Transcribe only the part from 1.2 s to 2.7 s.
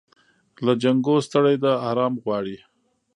ستړې ده آرام غواړي